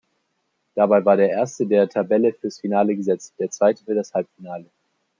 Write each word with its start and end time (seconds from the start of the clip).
Dabei 0.73 1.05
war 1.05 1.15
der 1.15 1.29
Erste 1.29 1.67
der 1.67 1.87
Tabelle 1.87 2.33
fürs 2.33 2.57
Finale 2.59 2.95
gesetzt, 2.95 3.35
der 3.37 3.51
Zweite 3.51 3.83
für 3.83 3.93
das 3.93 4.11
Halbfinale. 4.15 4.65